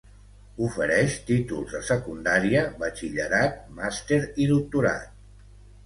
[0.67, 5.51] Ofereix títols de secundària, batxillerat, màster i doctorat.